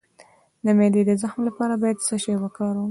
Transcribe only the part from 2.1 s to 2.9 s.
شی وکاروم؟